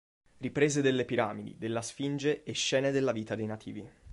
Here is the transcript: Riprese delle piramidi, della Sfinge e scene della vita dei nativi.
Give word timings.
Riprese 0.39 0.81
delle 0.81 1.05
piramidi, 1.05 1.59
della 1.59 1.83
Sfinge 1.83 2.41
e 2.41 2.53
scene 2.53 2.89
della 2.89 3.11
vita 3.11 3.35
dei 3.35 3.45
nativi. 3.45 3.87